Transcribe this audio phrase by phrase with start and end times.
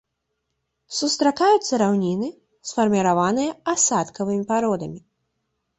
[0.99, 2.27] Сустракаюцца раўніны,
[2.71, 4.99] сфарміраваныя асадкавымі пародамі.